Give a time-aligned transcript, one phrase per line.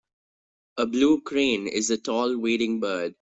[0.77, 3.09] A blue crane is a tall wading bird.